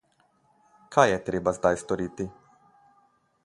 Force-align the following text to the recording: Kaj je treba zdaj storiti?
Kaj 0.95 1.05
je 1.11 1.19
treba 1.29 1.55
zdaj 1.59 1.73
storiti? 1.85 2.29